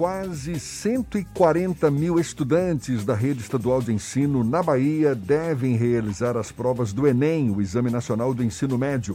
quase 0.00 0.58
140 0.58 1.90
mil 1.90 2.18
estudantes 2.18 3.04
da 3.04 3.14
rede 3.14 3.42
estadual 3.42 3.82
de 3.82 3.92
ensino 3.92 4.42
na 4.42 4.62
Bahia 4.62 5.14
devem 5.14 5.76
realizar 5.76 6.38
as 6.38 6.50
provas 6.50 6.90
do 6.90 7.06
Enem, 7.06 7.50
o 7.50 7.60
Exame 7.60 7.90
Nacional 7.90 8.32
do 8.32 8.42
Ensino 8.42 8.78
Médio. 8.78 9.14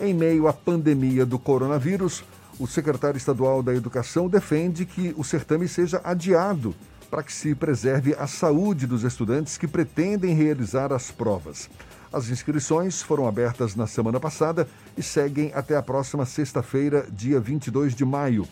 Em 0.00 0.14
meio 0.14 0.48
à 0.48 0.54
pandemia 0.54 1.26
do 1.26 1.38
coronavírus, 1.38 2.24
o 2.58 2.66
secretário 2.66 3.18
estadual 3.18 3.62
da 3.62 3.74
Educação 3.74 4.26
defende 4.26 4.86
que 4.86 5.14
o 5.18 5.22
certame 5.22 5.68
seja 5.68 6.00
adiado 6.02 6.74
para 7.10 7.22
que 7.22 7.30
se 7.30 7.54
preserve 7.54 8.16
a 8.18 8.26
saúde 8.26 8.86
dos 8.86 9.04
estudantes 9.04 9.58
que 9.58 9.68
pretendem 9.68 10.34
realizar 10.34 10.94
as 10.94 11.10
provas. 11.10 11.68
As 12.10 12.30
inscrições 12.30 13.02
foram 13.02 13.28
abertas 13.28 13.76
na 13.76 13.86
semana 13.86 14.18
passada 14.18 14.66
e 14.96 15.02
seguem 15.02 15.52
até 15.54 15.76
a 15.76 15.82
próxima 15.82 16.24
sexta-feira, 16.24 17.06
dia 17.12 17.38
22 17.38 17.94
de 17.94 18.06
maio. 18.06 18.48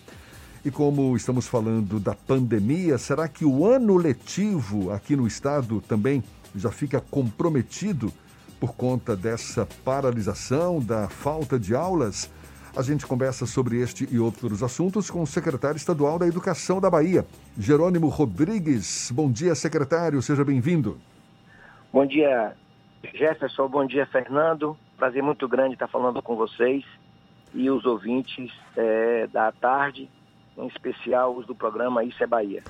E 0.64 0.70
como 0.70 1.14
estamos 1.14 1.46
falando 1.46 2.00
da 2.00 2.14
pandemia, 2.14 2.96
será 2.96 3.28
que 3.28 3.44
o 3.44 3.66
ano 3.66 3.98
letivo 3.98 4.90
aqui 4.90 5.14
no 5.14 5.26
estado 5.26 5.82
também 5.82 6.24
já 6.56 6.70
fica 6.70 7.02
comprometido 7.02 8.10
por 8.58 8.74
conta 8.74 9.14
dessa 9.14 9.68
paralisação, 9.84 10.80
da 10.80 11.06
falta 11.06 11.58
de 11.58 11.74
aulas? 11.74 12.30
A 12.74 12.80
gente 12.80 13.06
conversa 13.06 13.44
sobre 13.44 13.78
este 13.78 14.08
e 14.10 14.18
outros 14.18 14.62
assuntos 14.62 15.10
com 15.10 15.20
o 15.20 15.26
secretário 15.26 15.76
estadual 15.76 16.18
da 16.18 16.26
Educação 16.26 16.80
da 16.80 16.88
Bahia, 16.88 17.26
Jerônimo 17.58 18.08
Rodrigues. 18.08 19.10
Bom 19.14 19.30
dia, 19.30 19.54
secretário, 19.54 20.22
seja 20.22 20.46
bem-vindo. 20.46 20.98
Bom 21.92 22.06
dia, 22.06 22.56
Jefferson. 23.12 23.68
Bom 23.68 23.86
dia, 23.86 24.06
Fernando. 24.06 24.78
Prazer 24.96 25.22
muito 25.22 25.46
grande 25.46 25.74
estar 25.74 25.88
falando 25.88 26.22
com 26.22 26.36
vocês 26.36 26.82
e 27.52 27.68
os 27.68 27.84
ouvintes 27.84 28.50
é, 28.76 29.26
da 29.26 29.52
tarde, 29.52 30.08
em 30.56 30.66
especial 30.66 31.36
os 31.36 31.46
do 31.46 31.54
programa 31.54 32.04
Isso 32.04 32.22
é 32.22 32.26
Bahia. 32.26 32.62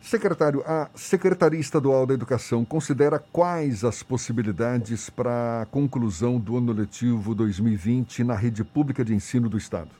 Secretário, 0.00 0.62
a 0.64 0.88
Secretaria 0.94 1.58
Estadual 1.58 2.06
da 2.06 2.14
Educação 2.14 2.64
considera 2.64 3.18
quais 3.18 3.84
as 3.84 4.02
possibilidades 4.02 5.10
para 5.10 5.62
a 5.62 5.66
conclusão 5.66 6.38
do 6.38 6.56
ano 6.56 6.72
letivo 6.72 7.34
2020 7.34 8.22
na 8.22 8.34
rede 8.34 8.62
pública 8.62 9.04
de 9.04 9.12
ensino 9.12 9.48
do 9.48 9.58
Estado? 9.58 9.90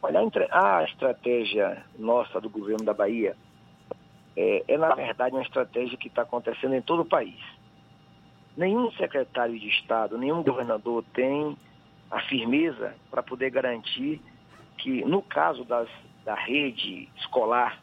Olha, 0.00 0.20
a 0.50 0.84
estratégia 0.84 1.82
nossa 1.98 2.40
do 2.40 2.48
governo 2.48 2.84
da 2.84 2.94
Bahia 2.94 3.36
é, 4.36 4.64
é 4.66 4.78
na 4.78 4.94
verdade, 4.94 5.34
uma 5.34 5.42
estratégia 5.42 5.96
que 5.96 6.08
está 6.08 6.22
acontecendo 6.22 6.74
em 6.74 6.82
todo 6.82 7.02
o 7.02 7.04
país. 7.04 7.38
Nenhum 8.56 8.90
secretário 8.92 9.58
de 9.58 9.68
Estado, 9.68 10.18
nenhum 10.18 10.42
governador 10.42 11.04
tem 11.12 11.56
a 12.10 12.20
firmeza 12.22 12.94
para 13.10 13.22
poder 13.22 13.50
garantir 13.50 14.20
que, 14.78 15.04
no 15.04 15.22
caso 15.22 15.64
das, 15.64 15.88
da 16.24 16.34
rede 16.34 17.08
escolar, 17.16 17.82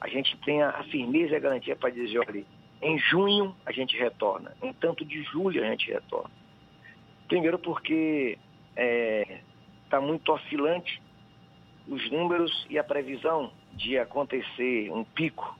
a 0.00 0.08
gente 0.08 0.36
tenha 0.38 0.68
a 0.68 0.84
firmeza 0.84 1.32
e 1.32 1.36
a 1.36 1.40
garantia 1.40 1.76
para 1.76 1.90
dizer, 1.90 2.18
olha, 2.18 2.44
em 2.82 2.98
junho 2.98 3.54
a 3.64 3.72
gente 3.72 3.96
retorna, 3.96 4.54
em 4.62 4.72
tanto 4.74 5.04
de 5.04 5.22
julho 5.22 5.62
a 5.64 5.66
gente 5.68 5.90
retorna. 5.90 6.30
Primeiro 7.26 7.58
porque 7.58 8.38
está 8.70 8.82
é, 8.82 9.40
tá 9.88 10.00
muito 10.00 10.30
oscilante 10.30 11.00
os 11.88 12.10
números 12.10 12.66
e 12.68 12.78
a 12.78 12.84
previsão 12.84 13.52
de 13.72 13.98
acontecer 13.98 14.90
um 14.90 15.04
pico 15.04 15.58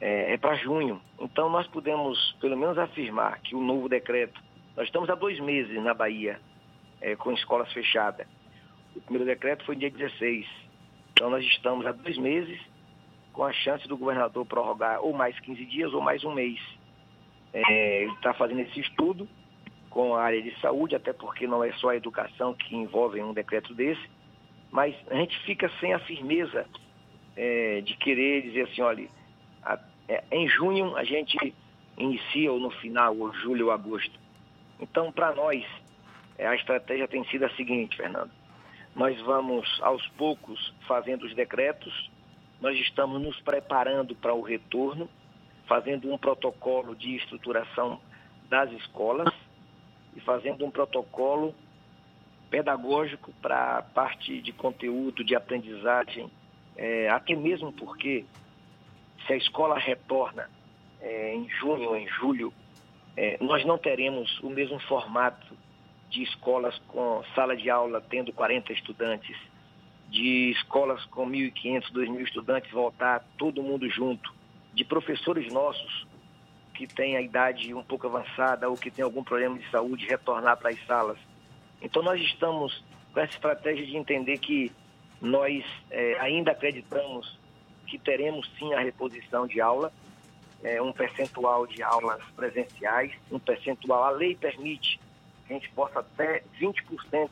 é, 0.00 0.34
é 0.34 0.36
para 0.36 0.56
junho. 0.56 1.00
Então 1.20 1.48
nós 1.48 1.66
podemos 1.68 2.36
pelo 2.40 2.56
menos 2.56 2.78
afirmar 2.78 3.40
que 3.40 3.54
o 3.54 3.60
novo 3.60 3.88
decreto, 3.88 4.40
nós 4.76 4.86
estamos 4.86 5.08
há 5.08 5.14
dois 5.14 5.38
meses 5.40 5.82
na 5.82 5.94
Bahia 5.94 6.40
é, 7.00 7.16
com 7.16 7.32
escolas 7.32 7.72
fechadas. 7.72 8.26
O 8.96 9.00
primeiro 9.02 9.26
decreto 9.26 9.64
foi 9.64 9.76
dia 9.76 9.90
16. 9.90 10.46
Então 11.12 11.30
nós 11.30 11.44
estamos 11.44 11.86
há 11.86 11.92
dois 11.92 12.16
meses 12.18 12.58
com 13.32 13.44
a 13.44 13.52
chance 13.52 13.86
do 13.86 13.96
governador 13.96 14.44
prorrogar 14.46 15.00
ou 15.02 15.12
mais 15.12 15.38
15 15.40 15.64
dias 15.66 15.92
ou 15.92 16.00
mais 16.00 16.24
um 16.24 16.32
mês. 16.32 16.58
É, 17.52 18.02
ele 18.02 18.12
está 18.12 18.32
fazendo 18.32 18.60
esse 18.60 18.80
estudo 18.80 19.28
com 19.90 20.14
a 20.14 20.22
área 20.22 20.42
de 20.42 20.58
saúde, 20.60 20.94
até 20.94 21.12
porque 21.12 21.46
não 21.46 21.62
é 21.62 21.72
só 21.74 21.90
a 21.90 21.96
educação 21.96 22.54
que 22.54 22.74
envolve 22.74 23.22
um 23.22 23.32
decreto 23.32 23.74
desse, 23.74 24.02
mas 24.70 24.94
a 25.10 25.14
gente 25.14 25.38
fica 25.40 25.70
sem 25.80 25.94
a 25.94 25.98
firmeza 25.98 26.66
é, 27.36 27.80
de 27.82 27.96
querer 27.96 28.42
dizer 28.42 28.62
assim, 28.62 28.82
olha, 28.82 29.08
a, 29.62 29.78
é, 30.08 30.24
em 30.32 30.48
junho 30.48 30.96
a 30.96 31.04
gente 31.04 31.54
inicia 31.96 32.52
ou 32.52 32.60
no 32.60 32.70
final, 32.70 33.16
ou 33.16 33.32
julho 33.32 33.66
ou 33.66 33.72
agosto. 33.72 34.18
Então, 34.80 35.10
para 35.10 35.34
nós, 35.34 35.64
é, 36.38 36.46
a 36.46 36.54
estratégia 36.54 37.08
tem 37.08 37.24
sido 37.28 37.44
a 37.44 37.50
seguinte, 37.50 37.96
Fernando. 37.96 38.30
Nós 38.96 39.20
vamos, 39.20 39.68
aos 39.82 40.08
poucos, 40.16 40.72
fazendo 40.88 41.26
os 41.26 41.34
decretos, 41.34 42.10
nós 42.62 42.78
estamos 42.80 43.20
nos 43.20 43.38
preparando 43.42 44.14
para 44.14 44.32
o 44.32 44.40
retorno, 44.40 45.06
fazendo 45.66 46.10
um 46.10 46.16
protocolo 46.16 46.96
de 46.96 47.14
estruturação 47.14 48.00
das 48.48 48.72
escolas 48.72 49.30
e 50.16 50.20
fazendo 50.20 50.64
um 50.64 50.70
protocolo 50.70 51.54
pedagógico 52.48 53.34
para 53.42 53.76
a 53.76 53.82
parte 53.82 54.40
de 54.40 54.50
conteúdo, 54.50 55.22
de 55.22 55.36
aprendizagem, 55.36 56.30
é, 56.74 57.10
até 57.10 57.34
mesmo 57.34 57.70
porque 57.74 58.24
se 59.26 59.32
a 59.34 59.36
escola 59.36 59.78
retorna 59.78 60.48
é, 61.02 61.34
em 61.34 61.46
junho 61.50 61.90
ou 61.90 61.96
em 61.96 62.08
julho, 62.08 62.50
é, 63.14 63.36
nós 63.42 63.62
não 63.66 63.76
teremos 63.76 64.40
o 64.40 64.48
mesmo 64.48 64.78
formato 64.78 65.54
de 66.10 66.22
escolas 66.22 66.78
com 66.88 67.22
sala 67.34 67.56
de 67.56 67.68
aula 67.68 68.00
tendo 68.00 68.32
40 68.32 68.72
estudantes 68.72 69.36
de 70.08 70.50
escolas 70.52 71.04
com 71.06 71.28
1.500, 71.28 71.92
2.000 71.92 72.20
estudantes 72.22 72.70
voltar 72.70 73.24
todo 73.36 73.62
mundo 73.62 73.88
junto, 73.90 74.34
de 74.72 74.84
professores 74.84 75.52
nossos 75.52 76.06
que 76.74 76.86
têm 76.86 77.16
a 77.16 77.22
idade 77.22 77.72
um 77.74 77.82
pouco 77.82 78.06
avançada 78.06 78.68
ou 78.68 78.76
que 78.76 78.90
têm 78.90 79.04
algum 79.04 79.24
problema 79.24 79.58
de 79.58 79.68
saúde 79.70 80.06
retornar 80.06 80.56
para 80.58 80.70
as 80.70 80.86
salas. 80.86 81.18
Então 81.80 82.02
nós 82.02 82.20
estamos 82.20 82.84
com 83.12 83.20
essa 83.20 83.32
estratégia 83.32 83.86
de 83.86 83.96
entender 83.96 84.38
que 84.38 84.70
nós 85.20 85.64
é, 85.90 86.18
ainda 86.20 86.52
acreditamos 86.52 87.38
que 87.86 87.98
teremos 87.98 88.50
sim 88.58 88.74
a 88.74 88.80
reposição 88.80 89.46
de 89.46 89.60
aula, 89.60 89.92
é, 90.62 90.80
um 90.82 90.92
percentual 90.92 91.66
de 91.66 91.82
aulas 91.82 92.22
presenciais, 92.34 93.12
um 93.30 93.38
percentual, 93.38 94.04
a 94.04 94.10
lei 94.10 94.34
permite 94.34 94.95
a 95.48 95.52
gente 95.52 95.68
possa 95.70 96.00
até 96.00 96.42
20% 96.60 97.30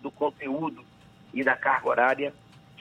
do 0.00 0.10
conteúdo 0.10 0.84
e 1.32 1.42
da 1.42 1.56
carga 1.56 1.88
horária 1.88 2.34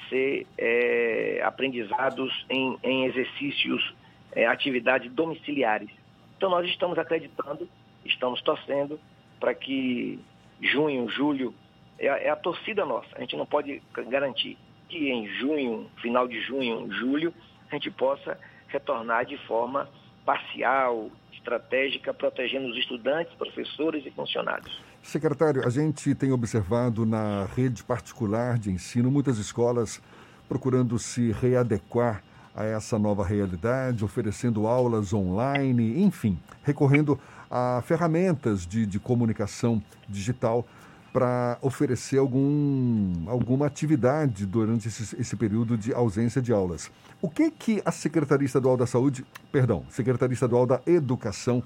ser 0.10 0.46
é, 0.58 1.42
aprendizados 1.44 2.46
em, 2.50 2.78
em 2.84 3.06
exercícios, 3.06 3.96
é, 4.34 4.46
atividades 4.46 5.12
domiciliares. 5.12 5.90
Então 6.36 6.50
nós 6.50 6.68
estamos 6.68 6.98
acreditando, 6.98 7.70
estamos 8.04 8.42
torcendo 8.42 9.00
para 9.40 9.54
que 9.54 10.20
junho, 10.62 11.08
julho, 11.10 11.54
é, 11.98 12.08
é, 12.08 12.30
a 12.30 12.36
torcida 12.36 12.86
nossa. 12.86 13.08
A 13.16 13.20
gente 13.22 13.38
não 13.38 13.46
pode 13.46 13.82
garantir 14.10 14.58
que 14.90 15.10
em 15.10 15.28
junho, 15.28 15.90
final 16.02 16.28
de 16.28 16.42
junho, 16.42 16.92
julho, 16.92 17.34
a 17.70 17.76
gente 17.76 17.90
possa 17.92 18.38
retornar 18.68 19.26
de 19.26 19.38
forma 19.46 19.90
parcial, 20.26 21.10
estratégica, 21.42 22.14
protegendo 22.14 22.68
os 22.68 22.78
estudantes, 22.78 23.34
professores 23.34 24.06
e 24.06 24.12
funcionários. 24.12 24.82
Secretário, 25.02 25.66
a 25.66 25.70
gente 25.70 26.14
tem 26.14 26.32
observado 26.32 27.06
na 27.06 27.46
rede 27.56 27.84
particular 27.84 28.58
de 28.58 28.72
ensino 28.72 29.12
muitas 29.12 29.38
escolas 29.40 30.02
procurando 30.48 30.98
se 31.00 31.32
readequar 31.32 32.24
a 32.56 32.66
essa 32.66 33.00
nova 33.00 33.26
realidade, 33.26 34.04
oferecendo 34.04 34.68
aulas 34.68 35.14
online, 35.14 36.04
enfim, 36.04 36.38
recorrendo 36.64 37.20
a 37.50 37.82
ferramentas 37.86 38.68
de, 38.68 38.86
de 38.86 39.00
comunicação 39.00 39.82
digital 40.08 40.66
para 41.12 41.58
oferecer 41.62 42.18
algum, 42.18 43.30
alguma 43.30 43.66
atividade 43.68 44.46
durante 44.46 44.88
esse, 44.88 45.20
esse, 45.20 45.36
período 45.36 45.78
de 45.78 45.94
ausência 45.94 46.42
de 46.42 46.54
aulas. 46.54 46.92
O 47.22 47.30
que 47.30 47.52
que 47.52 47.82
a 47.84 47.92
Secretaria 47.92 48.46
Estadual 48.46 48.78
da 48.78 48.86
Saúde, 48.86 49.26
perdão, 49.52 49.86
Secretaria 49.90 50.34
Estadual 50.34 50.66
da 50.66 50.82
Educação 50.88 51.62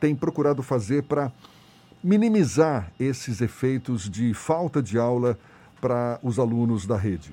tem 0.00 0.16
procurado 0.16 0.62
fazer 0.62 1.04
para 1.04 1.30
minimizar 2.02 2.90
esses 2.98 3.40
efeitos 3.40 4.10
de 4.10 4.34
falta 4.34 4.82
de 4.82 4.98
aula 4.98 5.38
para 5.80 6.18
os 6.22 6.38
alunos 6.38 6.86
da 6.86 6.96
rede? 6.96 7.32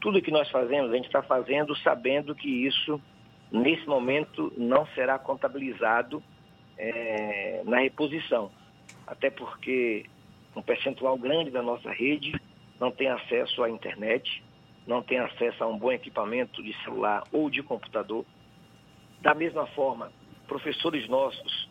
Tudo 0.00 0.22
que 0.22 0.30
nós 0.30 0.48
fazemos, 0.50 0.92
a 0.92 0.96
gente 0.96 1.06
está 1.06 1.22
fazendo 1.22 1.74
sabendo 1.78 2.34
que 2.34 2.48
isso, 2.48 3.00
nesse 3.50 3.86
momento, 3.86 4.52
não 4.56 4.86
será 4.88 5.18
contabilizado 5.18 6.22
é, 6.76 7.62
na 7.64 7.78
reposição. 7.78 8.50
Até 9.06 9.30
porque 9.30 10.06
um 10.54 10.62
percentual 10.62 11.16
grande 11.18 11.50
da 11.50 11.62
nossa 11.62 11.90
rede 11.90 12.32
não 12.78 12.90
tem 12.90 13.08
acesso 13.08 13.62
à 13.62 13.70
internet, 13.70 14.42
não 14.86 15.02
tem 15.02 15.18
acesso 15.18 15.62
a 15.64 15.66
um 15.66 15.78
bom 15.78 15.92
equipamento 15.92 16.62
de 16.62 16.72
celular 16.82 17.24
ou 17.32 17.48
de 17.48 17.62
computador. 17.62 18.24
Da 19.20 19.34
mesma 19.34 19.66
forma, 19.68 20.12
professores 20.46 21.08
nossos 21.08 21.68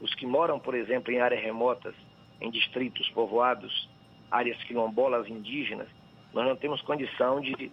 os 0.00 0.12
que 0.14 0.26
moram, 0.26 0.58
por 0.58 0.74
exemplo, 0.74 1.12
em 1.12 1.20
áreas 1.20 1.42
remotas, 1.42 1.94
em 2.40 2.50
distritos 2.50 3.08
povoados, 3.10 3.88
áreas 4.30 4.60
quilombolas 4.64 5.28
indígenas, 5.28 5.88
nós 6.32 6.44
não 6.44 6.56
temos 6.56 6.82
condição 6.82 7.40
de 7.40 7.70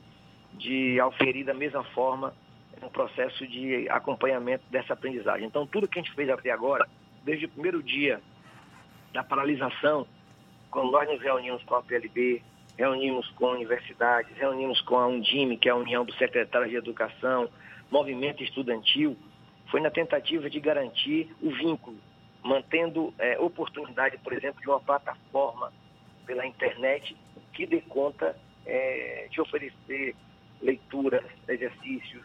de 0.53 0.99
auferir 0.99 1.45
da 1.45 1.53
mesma 1.53 1.83
forma 1.85 2.33
um 2.81 2.89
processo 2.89 3.45
de 3.45 3.89
acompanhamento 3.89 4.63
dessa 4.69 4.93
aprendizagem. 4.93 5.45
Então, 5.45 5.67
tudo 5.67 5.87
que 5.87 5.99
a 5.99 6.01
gente 6.01 6.13
fez 6.15 6.29
até 6.29 6.49
agora, 6.49 6.87
desde 7.23 7.45
o 7.45 7.49
primeiro 7.49 7.83
dia 7.83 8.21
da 9.11 9.23
paralisação, 9.23 10.07
quando 10.71 10.91
nós 10.91 11.07
nos 11.09 11.21
reunimos 11.21 11.63
com 11.63 11.75
a 11.75 11.83
PLB, 11.83 12.41
reunimos 12.77 13.27
com 13.31 13.47
universidades, 13.47 14.35
reunimos 14.37 14.79
com 14.81 14.97
a 14.97 15.07
Undime, 15.07 15.57
que 15.57 15.67
é 15.67 15.71
a 15.71 15.75
União 15.75 16.05
dos 16.05 16.17
Secretários 16.17 16.69
de 16.69 16.77
Educação, 16.77 17.49
movimento 17.91 18.43
estudantil, 18.43 19.17
foi 19.69 19.81
na 19.81 19.89
tentativa 19.89 20.49
de 20.49 20.59
garantir 20.59 21.29
o 21.41 21.51
vínculo, 21.51 21.97
mantendo 22.43 23.13
é, 23.19 23.37
oportunidade, 23.39 24.17
por 24.19 24.33
exemplo, 24.33 24.61
de 24.61 24.69
uma 24.69 24.79
plataforma 24.79 25.71
pela 26.25 26.45
internet 26.45 27.15
que 27.53 27.65
dê 27.65 27.81
conta 27.81 28.35
é, 28.65 29.27
de 29.29 29.41
oferecer 29.41 30.15
leituras, 30.61 31.25
exercícios, 31.47 32.23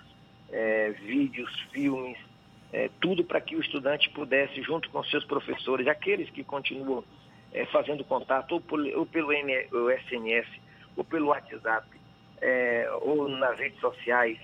é, 0.51 0.91
vídeos, 0.91 1.51
filmes, 1.73 2.19
tudo 3.01 3.23
para 3.23 3.41
que 3.41 3.55
o 3.55 3.61
estudante 3.61 4.11
pudesse, 4.11 4.61
junto 4.61 4.91
com 4.91 5.01
seus 5.05 5.25
professores, 5.25 5.87
aqueles 5.87 6.29
que 6.31 6.43
continuam 6.43 7.05
é, 7.55 7.65
fazendo 7.67 8.05
contato 8.05 8.53
ou, 8.53 8.61
por, 8.61 8.81
ou 8.81 9.07
pelo 9.07 9.33
SMS, 9.33 10.47
ou 10.97 11.05
pelo 11.05 11.29
WhatsApp, 11.29 11.87
é, 12.41 12.91
ou 13.01 13.29
nas 13.29 13.59
redes 13.59 13.79
sociais. 13.81 14.39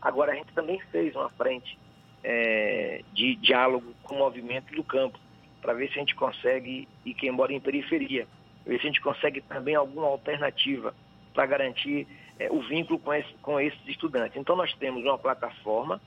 Agora, 0.00 0.32
a 0.32 0.34
gente 0.34 0.52
também 0.54 0.80
fez 0.90 1.14
uma 1.14 1.28
frente 1.30 1.78
é, 2.24 3.02
de 3.12 3.36
diálogo 3.36 3.94
com 4.02 4.16
o 4.16 4.18
movimento 4.18 4.74
do 4.74 4.82
campo, 4.82 5.18
para 5.60 5.74
ver 5.74 5.88
se 5.88 5.96
a 5.96 5.98
gente 5.98 6.14
consegue, 6.14 6.88
e 7.04 7.12
quem 7.12 7.30
mora 7.30 7.52
em 7.52 7.60
periferia, 7.60 8.26
ver 8.64 8.80
se 8.80 8.86
a 8.86 8.86
gente 8.86 9.00
consegue 9.00 9.40
também 9.42 9.74
alguma 9.74 10.06
alternativa 10.06 10.94
para 11.34 11.46
garantir 11.46 12.06
é, 12.38 12.50
o 12.50 12.60
vínculo 12.62 12.98
com, 12.98 13.12
esse, 13.12 13.32
com 13.42 13.60
esses 13.60 13.86
estudantes. 13.86 14.36
Então, 14.36 14.56
nós 14.56 14.72
temos 14.74 15.04
uma 15.04 15.18
plataforma, 15.18 16.00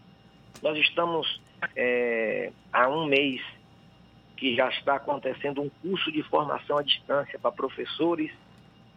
nós 0.62 0.78
estamos 0.78 1.42
é, 1.76 2.52
há 2.72 2.90
um 2.90 3.06
mês 3.06 3.42
que 4.42 4.56
já 4.56 4.70
está 4.70 4.96
acontecendo 4.96 5.62
um 5.62 5.70
curso 5.70 6.12
de 6.12 6.24
formação 6.24 6.80
à 6.80 6.82
distância 6.82 7.38
para 7.38 7.52
professores, 7.52 8.32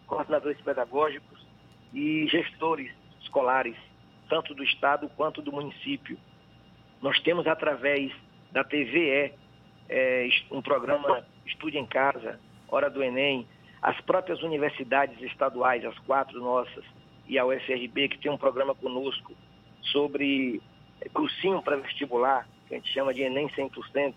coordenadores 0.07 0.59
pedagógicos 0.63 1.47
e 1.93 2.27
gestores 2.29 2.91
escolares, 3.21 3.77
tanto 4.27 4.55
do 4.55 4.65
Estado 4.65 5.07
quanto 5.15 5.43
do 5.43 5.53
município. 5.53 6.17
Nós 7.03 7.21
temos, 7.21 7.47
através 7.47 8.11
da 8.53 8.65
TVE, 8.65 9.35
é, 9.91 10.29
um 10.51 10.63
programa 10.63 11.27
Estude 11.45 11.77
em 11.77 11.85
Casa, 11.85 12.41
Hora 12.67 12.89
do 12.89 13.05
Enem, 13.05 13.47
as 13.83 14.01
próprias 14.01 14.43
universidades 14.43 15.21
estaduais, 15.21 15.85
as 15.85 15.99
quatro 15.99 16.41
nossas, 16.41 16.87
e 17.29 17.39
a 17.39 17.45
UFRB, 17.45 18.09
que 18.09 18.19
tem 18.19 18.33
um 18.33 18.39
programa 18.39 18.75
conosco 18.75 19.35
sobre 19.83 20.63
é, 21.03 21.09
cursinho 21.11 21.61
para 21.61 21.77
vestibular, 21.77 22.49
que 22.67 22.75
a 22.75 22.79
gente 22.79 22.91
chama 22.91 23.13
de 23.13 23.21
Enem 23.21 23.47
100%, 23.49 24.15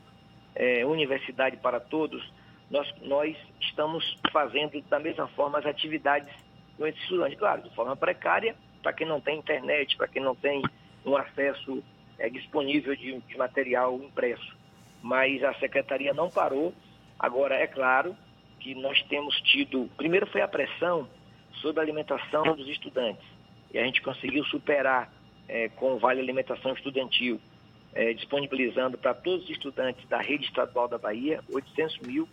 é, 0.58 0.86
Universidade 0.86 1.56
para 1.58 1.80
Todos, 1.80 2.22
nós, 2.70 2.92
nós 3.04 3.38
estamos 3.62 4.18
fazendo 4.32 4.82
da 4.90 5.00
mesma 5.00 5.28
forma 5.30 5.60
as 5.60 5.66
atividades 5.66 6.30
com 6.76 6.86
esses 6.86 7.02
estudantes, 7.04 7.38
claro, 7.38 7.62
de 7.62 7.74
forma 7.76 7.96
precária, 7.96 8.56
para 8.82 8.92
quem 8.92 9.08
não 9.08 9.22
tem 9.22 9.38
internet, 9.38 9.96
para 9.96 10.08
quem 10.08 10.22
não 10.22 10.36
tem 10.36 10.62
um 11.06 11.16
acesso 11.16 11.84
é, 12.18 12.30
disponível 12.30 12.96
de, 12.96 13.20
de 13.20 13.38
material 13.38 13.96
impresso. 13.96 14.58
Mas 15.02 15.44
a 15.44 15.54
secretaria 15.56 16.14
não 16.14 16.30
parou. 16.30 16.74
Agora, 17.20 17.56
é 17.56 17.68
claro 17.68 18.16
que 18.60 18.74
nós 18.76 19.02
temos 19.04 19.40
tido. 19.42 19.90
Primeiro 19.96 20.26
foi 20.28 20.42
a 20.42 20.48
pressão 20.48 21.08
sobre 21.62 21.80
a 21.80 21.84
alimentação 21.84 22.44
dos 22.56 22.68
estudantes. 22.68 23.26
E 23.72 23.78
a 23.78 23.84
gente 23.84 24.02
conseguiu 24.02 24.44
superar 24.46 25.12
é, 25.48 25.70
com 25.70 25.94
o 25.94 26.00
Vale 26.00 26.20
Alimentação 26.20 26.74
Estudantil, 26.74 27.40
é, 27.94 28.14
disponibilizando 28.14 28.98
para 28.98 29.14
todos 29.14 29.46
os 29.46 29.50
estudantes 29.50 30.08
da 30.08 30.20
rede 30.20 30.46
estadual 30.46 30.88
da 30.88 30.98
Bahia 30.98 31.42
800 31.52 32.00
mil 32.00 32.28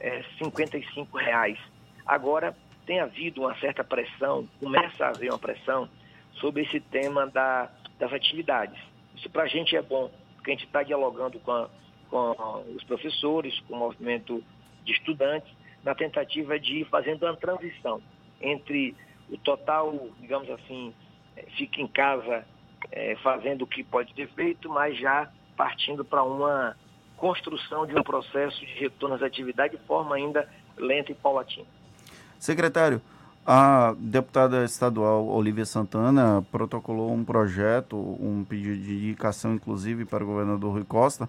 é, 0.00 0.22
55 0.38 1.16
reais. 1.16 1.58
Agora 2.06 2.56
tem 2.86 3.00
havido 3.00 3.42
uma 3.42 3.54
certa 3.58 3.84
pressão, 3.84 4.48
começa 4.60 5.04
a 5.04 5.08
haver 5.10 5.30
uma 5.30 5.38
pressão 5.38 5.88
sobre 6.34 6.62
esse 6.62 6.80
tema 6.80 7.26
da, 7.26 7.70
das 7.98 8.12
atividades. 8.12 8.78
Isso 9.14 9.28
para 9.28 9.42
a 9.42 9.48
gente 9.48 9.76
é 9.76 9.82
bom, 9.82 10.10
porque 10.36 10.52
a 10.52 10.54
gente 10.54 10.66
está 10.66 10.82
dialogando 10.82 11.38
com, 11.40 11.52
a, 11.52 11.68
com 12.08 12.64
os 12.74 12.84
professores, 12.84 13.58
com 13.60 13.74
o 13.74 13.78
movimento 13.78 14.42
de 14.84 14.92
estudantes, 14.92 15.52
na 15.84 15.94
tentativa 15.94 16.58
de 16.58 16.78
ir 16.78 16.84
fazendo 16.86 17.24
uma 17.24 17.36
transição 17.36 18.00
entre 18.40 18.94
o 19.30 19.36
total, 19.36 20.08
digamos 20.20 20.48
assim, 20.50 20.94
é, 21.36 21.42
fica 21.56 21.80
em 21.80 21.88
casa 21.88 22.46
é, 22.90 23.16
fazendo 23.22 23.62
o 23.62 23.66
que 23.66 23.82
pode 23.82 24.12
ter 24.14 24.28
feito, 24.28 24.68
mas 24.68 24.98
já 24.98 25.28
partindo 25.56 26.04
para 26.04 26.22
uma 26.22 26.76
construção 27.16 27.86
de 27.86 27.98
um 27.98 28.02
processo 28.02 28.58
de 28.60 28.72
retorno 28.74 29.16
às 29.16 29.22
atividades 29.22 29.78
de 29.78 29.86
forma 29.86 30.14
ainda 30.14 30.48
lenta 30.76 31.10
e 31.10 31.14
paulatina. 31.14 31.66
Secretário, 32.38 33.02
a 33.44 33.94
deputada 33.98 34.64
estadual 34.64 35.26
Olivia 35.26 35.64
Santana 35.64 36.46
protocolou 36.52 37.12
um 37.12 37.24
projeto, 37.24 37.96
um 37.96 38.44
pedido 38.44 38.80
de 38.80 38.94
indicação, 38.94 39.54
inclusive, 39.54 40.04
para 40.04 40.22
o 40.22 40.26
governador 40.26 40.74
Rui 40.74 40.84
Costa, 40.84 41.28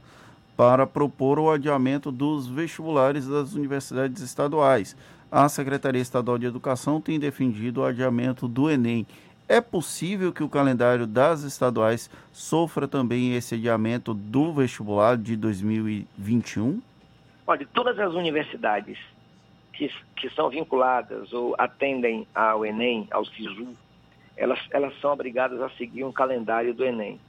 para 0.55 0.85
propor 0.85 1.39
o 1.39 1.49
adiamento 1.49 2.11
dos 2.11 2.45
vestibulares 2.47 3.25
das 3.25 3.53
universidades 3.53 4.21
estaduais. 4.21 4.95
A 5.31 5.47
Secretaria 5.47 6.01
Estadual 6.01 6.37
de 6.37 6.45
Educação 6.45 6.99
tem 6.99 7.17
defendido 7.17 7.81
o 7.81 7.85
adiamento 7.85 8.47
do 8.47 8.69
Enem. 8.69 9.07
É 9.51 9.59
possível 9.59 10.31
que 10.31 10.43
o 10.43 10.47
calendário 10.47 11.07
das 11.07 11.41
estaduais 11.41 12.07
sofra 12.31 12.87
também 12.87 13.33
esse 13.33 13.55
adiamento 13.55 14.13
do 14.13 14.53
vestibular 14.53 15.17
de 15.17 15.35
2021? 15.35 16.79
Olha, 17.47 17.67
todas 17.73 17.97
as 17.97 18.13
universidades 18.13 18.99
que, 19.73 19.91
que 20.15 20.29
são 20.35 20.51
vinculadas 20.51 21.33
ou 21.33 21.55
atendem 21.57 22.27
ao 22.35 22.63
Enem, 22.63 23.07
ao 23.09 23.25
SISU, 23.25 23.69
elas, 24.37 24.59
elas 24.69 24.93
são 25.01 25.13
obrigadas 25.13 25.59
a 25.63 25.69
seguir 25.71 26.03
um 26.03 26.11
calendário 26.11 26.71
do 26.71 26.85
Enem. 26.85 27.19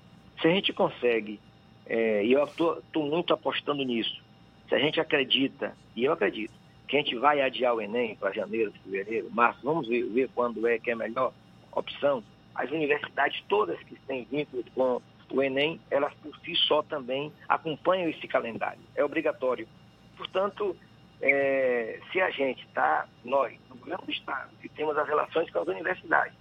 Se 0.43 0.47
a 0.47 0.51
gente 0.51 0.75
consegue, 0.75 1.41
é, 1.87 2.23
e 2.23 2.33
eu 2.33 2.45
estou 2.45 2.83
muito 2.97 3.33
apostando 3.33 3.83
nisso, 3.83 4.23
se 4.69 4.75
a 4.75 4.79
gente 4.79 5.01
acredita, 5.01 5.75
e 5.97 6.05
eu 6.05 6.13
acredito, 6.13 6.53
que 6.87 6.99
a 6.99 7.01
gente 7.01 7.17
vai 7.17 7.41
adiar 7.41 7.75
o 7.75 7.81
Enem 7.81 8.15
para 8.15 8.31
janeiro, 8.31 8.75
fevereiro, 8.85 9.31
março, 9.31 9.61
vamos 9.63 9.89
ver, 9.89 10.03
ver 10.03 10.29
quando 10.35 10.67
é 10.67 10.79
que 10.79 10.91
é 10.91 10.95
melhor 10.95 11.33
opção, 11.73 12.23
as 12.55 12.71
universidades 12.71 13.43
todas 13.49 13.79
que 13.85 13.97
têm 14.07 14.25
vínculo 14.25 14.65
com 14.75 15.01
o 15.33 15.43
Enem, 15.43 15.81
elas 15.91 16.13
por 16.15 16.37
si 16.41 16.55
só 16.57 16.83
também 16.83 17.33
acompanham 17.49 18.09
esse 18.11 18.27
calendário. 18.27 18.81
É 18.95 19.05
obrigatório. 19.05 19.69
Portanto, 20.17 20.77
é, 21.21 22.01
se 22.11 22.21
a 22.21 22.31
gente 22.31 22.65
está, 22.67 23.07
nós, 23.25 23.57
no 23.69 23.77
governo 23.77 24.05
do 24.05 24.13
Estado, 24.13 24.51
que 24.61 24.69
temos 24.69 24.97
as 24.99 25.07
relações 25.07 25.51
com 25.51 25.61
as 25.61 25.69
universidades, 25.69 26.35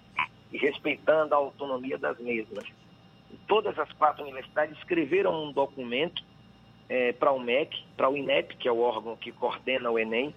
e 0.52 0.58
respeitando 0.58 1.34
a 1.34 1.38
autonomia 1.38 1.98
das 1.98 2.18
mesmas, 2.20 2.66
todas 3.48 3.78
as 3.78 3.92
quatro 3.94 4.24
universidades 4.24 4.78
escreveram 4.78 5.46
um 5.46 5.52
documento 5.52 6.24
é, 6.88 7.14
para 7.14 7.32
o 7.32 7.40
MEC, 7.40 7.84
para 7.96 8.10
o 8.10 8.18
INEP, 8.18 8.58
que 8.58 8.68
é 8.68 8.72
o 8.72 8.80
órgão 8.80 9.16
que 9.16 9.32
coordena 9.32 9.92
o 9.92 10.00
Enem, 10.00 10.34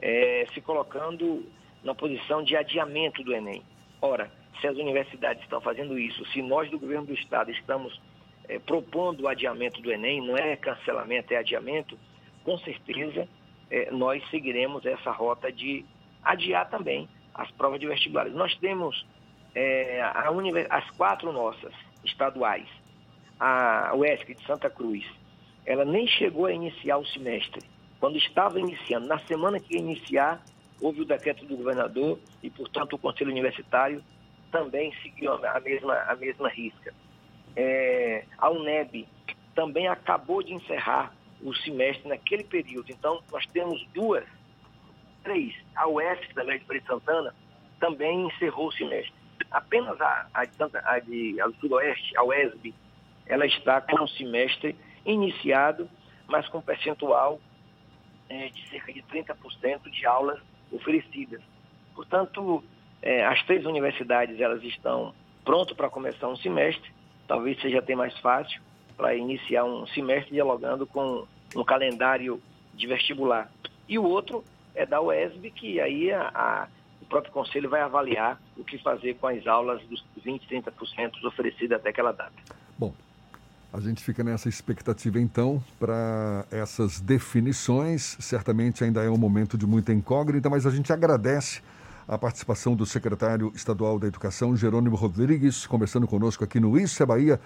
é, 0.00 0.46
se 0.52 0.60
colocando 0.60 1.44
na 1.82 1.94
posição 1.94 2.42
de 2.42 2.54
adiamento 2.54 3.22
do 3.24 3.34
Enem. 3.34 3.62
Ora, 4.06 4.30
se 4.60 4.68
as 4.68 4.76
universidades 4.76 5.42
estão 5.42 5.60
fazendo 5.60 5.98
isso, 5.98 6.24
se 6.26 6.40
nós 6.40 6.70
do 6.70 6.78
governo 6.78 7.06
do 7.06 7.14
Estado 7.14 7.50
estamos 7.50 8.00
é, 8.48 8.56
propondo 8.56 9.22
o 9.22 9.28
adiamento 9.28 9.82
do 9.82 9.90
Enem, 9.90 10.24
não 10.24 10.36
é 10.36 10.54
cancelamento, 10.54 11.34
é 11.34 11.38
adiamento, 11.38 11.98
com 12.44 12.56
certeza 12.58 13.28
é, 13.68 13.90
nós 13.90 14.22
seguiremos 14.30 14.86
essa 14.86 15.10
rota 15.10 15.50
de 15.50 15.84
adiar 16.22 16.70
também 16.70 17.08
as 17.34 17.50
provas 17.50 17.80
de 17.80 17.88
vestibulares. 17.88 18.32
Nós 18.32 18.54
temos 18.56 19.04
é, 19.56 20.00
as 20.70 20.88
quatro 20.92 21.32
nossas 21.32 21.74
estaduais, 22.04 22.68
a 23.40 23.92
UESC 23.96 24.34
de 24.34 24.46
Santa 24.46 24.70
Cruz, 24.70 25.04
ela 25.64 25.84
nem 25.84 26.06
chegou 26.06 26.46
a 26.46 26.52
iniciar 26.52 26.98
o 26.98 27.06
semestre. 27.06 27.60
Quando 27.98 28.16
estava 28.18 28.60
iniciando, 28.60 29.08
na 29.08 29.18
semana 29.18 29.58
que 29.58 29.74
ia 29.74 29.80
iniciar, 29.80 30.40
houve 30.80 31.02
o 31.02 31.04
decreto 31.04 31.44
do 31.44 31.56
governador 31.56 32.18
e, 32.42 32.50
portanto, 32.50 32.94
o 32.94 32.98
Conselho 32.98 33.30
Universitário 33.30 34.02
também 34.50 34.92
seguiu 35.02 35.32
a 35.32 35.60
mesma, 35.60 35.94
a 35.94 36.14
mesma 36.16 36.48
risca. 36.48 36.94
É, 37.54 38.24
a 38.38 38.50
UNEB 38.50 39.06
também 39.54 39.88
acabou 39.88 40.42
de 40.42 40.52
encerrar 40.52 41.14
o 41.42 41.54
semestre 41.54 42.08
naquele 42.08 42.44
período. 42.44 42.90
Então, 42.90 43.22
nós 43.32 43.44
temos 43.46 43.84
duas, 43.94 44.24
três. 45.22 45.54
A 45.74 45.88
UF, 45.88 46.34
também 46.34 46.58
de 46.58 46.64
Feira 46.66 46.84
Santana, 46.86 47.34
também 47.80 48.26
encerrou 48.26 48.68
o 48.68 48.72
semestre. 48.72 49.14
Apenas 49.50 50.00
a, 50.00 50.28
a, 50.34 50.42
a 50.84 50.98
de 50.98 51.40
a 51.40 51.46
do 51.46 51.54
Sudoeste, 51.56 52.16
a 52.16 52.24
UESB, 52.24 52.74
ela 53.26 53.46
está 53.46 53.80
com 53.80 54.04
o 54.04 54.08
semestre 54.08 54.76
iniciado, 55.04 55.88
mas 56.26 56.48
com 56.48 56.60
percentual 56.60 57.40
é, 58.28 58.48
de 58.48 58.68
cerca 58.68 58.92
de 58.92 59.02
30% 59.02 59.90
de 59.90 60.06
aulas 60.06 60.40
oferecidas. 60.72 61.40
Portanto, 61.94 62.62
É, 63.02 63.24
as 63.24 63.40
três 63.44 63.64
universidades 63.64 64.40
elas 64.40 64.62
estão 64.64 65.14
prontas 65.44 65.76
para 65.76 65.88
começar 65.88 66.28
um 66.28 66.36
semestre, 66.36 66.90
talvez 67.28 67.60
seja 67.60 67.78
até 67.78 67.94
mais 67.94 68.18
fácil 68.18 68.60
para 68.96 69.14
iniciar 69.14 69.64
um 69.64 69.86
semestre 69.88 70.32
dialogando 70.32 70.86
com 70.86 71.24
um 71.54 71.62
calendário 71.62 72.42
de 72.74 72.86
vestibular. 72.86 73.48
E 73.86 73.96
o 73.96 74.04
outro 74.04 74.42
é 74.74 74.84
da 74.84 75.00
UESB, 75.00 75.50
que 75.52 75.80
aí 75.80 76.10
a, 76.10 76.22
a, 76.34 76.68
o 77.00 77.06
próprio 77.06 77.32
conselho 77.32 77.68
vai 77.68 77.80
avaliar 77.82 78.40
o 78.56 78.64
que 78.64 78.76
fazer 78.78 79.14
com 79.14 79.28
as 79.28 79.46
aulas 79.46 79.80
dos 79.86 80.02
20%, 80.24 80.40
30% 80.50 81.24
oferecidas 81.24 81.78
até 81.78 81.90
aquela 81.90 82.12
data. 82.12 82.34
Bom, 82.76 82.92
a 83.76 83.80
gente 83.80 84.02
fica 84.02 84.24
nessa 84.24 84.48
expectativa 84.48 85.20
então 85.20 85.62
para 85.78 86.46
essas 86.50 86.98
definições. 86.98 88.16
Certamente 88.18 88.82
ainda 88.82 89.04
é 89.04 89.10
um 89.10 89.18
momento 89.18 89.58
de 89.58 89.66
muita 89.66 89.92
incógnita, 89.92 90.48
mas 90.48 90.66
a 90.66 90.70
gente 90.70 90.90
agradece 90.94 91.62
a 92.08 92.16
participação 92.16 92.74
do 92.74 92.86
secretário 92.86 93.52
estadual 93.54 93.98
da 93.98 94.06
Educação, 94.06 94.56
Jerônimo 94.56 94.96
Rodrigues, 94.96 95.66
conversando 95.66 96.06
conosco 96.06 96.42
aqui 96.42 96.58
no 96.58 96.78
Isso 96.78 97.02
é 97.02 97.06
Bahia. 97.06 97.38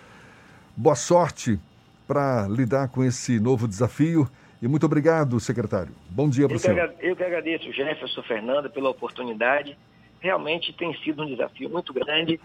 Boa 0.77 0.95
sorte 0.95 1.59
para 2.07 2.47
lidar 2.47 2.89
com 2.91 3.03
esse 3.03 3.41
novo 3.41 3.67
desafio 3.67 4.31
e 4.63 4.69
muito 4.69 4.87
obrigado, 4.87 5.41
secretário. 5.41 5.93
Bom 6.09 6.29
dia 6.29 6.47
para 6.47 6.57
o 6.57 6.61
senhor. 6.61 6.95
Eu 7.01 7.17
que 7.17 7.25
agradeço, 7.25 7.73
Jefferson 7.73 8.23
Fernanda, 8.23 8.69
pela 8.69 8.91
oportunidade. 8.91 9.77
Realmente 10.21 10.73
tem 10.75 10.95
sido 11.03 11.25
um 11.25 11.27
desafio 11.27 11.69
muito 11.69 11.93
grande. 11.93 12.39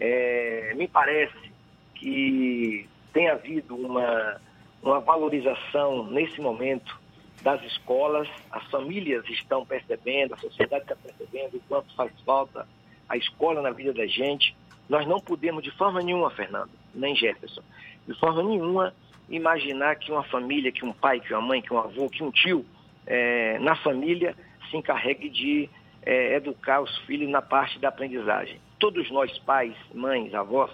É, 0.00 0.72
me 0.74 0.88
parece 0.88 1.52
que 1.96 2.88
tem 3.16 3.30
havido 3.30 3.74
uma, 3.74 4.38
uma 4.82 5.00
valorização 5.00 6.04
nesse 6.04 6.38
momento 6.38 7.00
das 7.40 7.64
escolas, 7.64 8.28
as 8.50 8.62
famílias 8.64 9.26
estão 9.30 9.64
percebendo, 9.64 10.34
a 10.34 10.36
sociedade 10.36 10.82
está 10.82 10.94
percebendo 10.96 11.56
o 11.56 11.60
quanto 11.66 11.94
faz 11.94 12.12
falta 12.26 12.68
a 13.08 13.16
escola 13.16 13.62
na 13.62 13.70
vida 13.70 13.94
da 13.94 14.06
gente. 14.06 14.54
Nós 14.86 15.06
não 15.06 15.18
podemos, 15.18 15.64
de 15.64 15.70
forma 15.70 16.02
nenhuma, 16.02 16.30
Fernando, 16.30 16.68
nem 16.94 17.16
Jefferson, 17.16 17.62
de 18.06 18.12
forma 18.20 18.42
nenhuma, 18.42 18.92
imaginar 19.30 19.96
que 19.96 20.12
uma 20.12 20.24
família, 20.24 20.70
que 20.70 20.84
um 20.84 20.92
pai, 20.92 21.18
que 21.18 21.32
uma 21.32 21.40
mãe, 21.40 21.62
que 21.62 21.72
um 21.72 21.78
avô, 21.78 22.10
que 22.10 22.22
um 22.22 22.30
tio, 22.30 22.66
é, 23.06 23.58
na 23.60 23.76
família, 23.76 24.36
se 24.70 24.76
encarregue 24.76 25.30
de 25.30 25.70
é, 26.02 26.36
educar 26.36 26.82
os 26.82 26.94
filhos 27.06 27.30
na 27.30 27.40
parte 27.40 27.78
da 27.78 27.88
aprendizagem. 27.88 28.60
Todos 28.78 29.10
nós, 29.10 29.38
pais, 29.38 29.74
mães, 29.94 30.34
avós, 30.34 30.70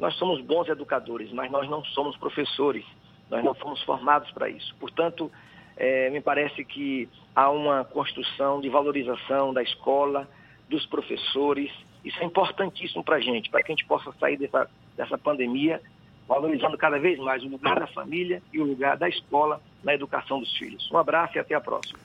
nós 0.00 0.14
somos 0.16 0.40
bons 0.40 0.68
educadores, 0.68 1.32
mas 1.32 1.50
nós 1.50 1.68
não 1.68 1.84
somos 1.84 2.16
professores, 2.16 2.84
nós 3.30 3.44
não 3.44 3.54
fomos 3.54 3.82
formados 3.82 4.30
para 4.32 4.48
isso. 4.48 4.74
Portanto, 4.78 5.30
é, 5.76 6.10
me 6.10 6.20
parece 6.20 6.64
que 6.64 7.08
há 7.34 7.50
uma 7.50 7.84
construção 7.84 8.60
de 8.60 8.68
valorização 8.68 9.52
da 9.52 9.62
escola, 9.62 10.28
dos 10.68 10.86
professores. 10.86 11.70
Isso 12.04 12.18
é 12.20 12.24
importantíssimo 12.24 13.04
para 13.04 13.16
a 13.16 13.20
gente, 13.20 13.50
para 13.50 13.62
que 13.62 13.72
a 13.72 13.74
gente 13.74 13.86
possa 13.86 14.12
sair 14.18 14.36
dessa, 14.36 14.68
dessa 14.96 15.18
pandemia 15.18 15.80
valorizando 16.26 16.76
cada 16.76 16.98
vez 16.98 17.18
mais 17.18 17.42
o 17.44 17.48
lugar 17.48 17.78
da 17.78 17.86
família 17.86 18.42
e 18.52 18.60
o 18.60 18.64
lugar 18.64 18.96
da 18.96 19.08
escola 19.08 19.60
na 19.82 19.94
educação 19.94 20.40
dos 20.40 20.56
filhos. 20.56 20.90
Um 20.90 20.98
abraço 20.98 21.36
e 21.36 21.40
até 21.40 21.54
a 21.54 21.60
próxima. 21.60 21.98